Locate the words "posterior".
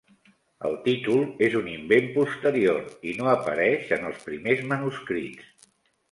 2.15-2.79